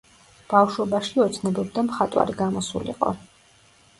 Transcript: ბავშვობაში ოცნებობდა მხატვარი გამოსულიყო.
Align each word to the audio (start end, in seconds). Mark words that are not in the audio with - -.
ბავშვობაში 0.53 1.19
ოცნებობდა 1.25 1.83
მხატვარი 1.89 2.37
გამოსულიყო. 2.39 3.13